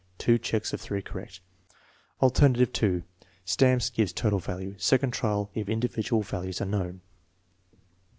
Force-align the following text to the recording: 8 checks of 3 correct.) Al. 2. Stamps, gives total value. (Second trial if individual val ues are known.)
8 0.19 0.41
checks 0.41 0.73
of 0.73 0.81
3 0.81 1.03
correct.) 1.03 1.41
Al. 2.23 2.31
2. 2.31 3.03
Stamps, 3.45 3.91
gives 3.91 4.11
total 4.11 4.39
value. 4.39 4.73
(Second 4.79 5.11
trial 5.13 5.51
if 5.53 5.69
individual 5.69 6.23
val 6.23 6.41
ues 6.45 6.59
are 6.59 6.65
known.) 6.65 7.01